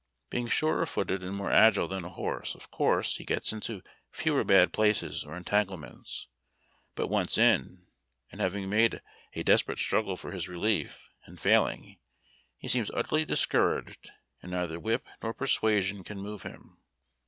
[0.31, 4.43] Being surer footed and more agile than a horse, of course he gets into fewer
[4.43, 6.27] bad places or entanglements;
[6.95, 7.85] but once in,
[8.31, 9.01] and having made
[9.35, 11.99] a desperate struggle for his relief, and failing,
[12.57, 14.09] he seems utterly discouraged,
[14.41, 16.79] and neither whip nor persuasion can move him.